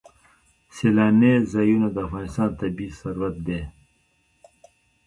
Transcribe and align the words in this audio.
سیلانی 0.75 1.33
ځایونه 1.53 1.87
د 1.91 1.97
افغانستان 2.07 2.49
طبعي 2.59 2.87
ثروت 2.99 3.35
دی. 3.47 3.61